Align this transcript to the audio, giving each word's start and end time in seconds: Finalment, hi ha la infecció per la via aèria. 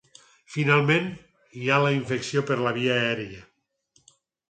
Finalment, 0.53 1.11
hi 1.61 1.69
ha 1.75 1.79
la 1.85 1.93
infecció 1.99 2.45
per 2.51 2.61
la 2.65 2.75
via 2.81 2.99
aèria. 3.01 3.49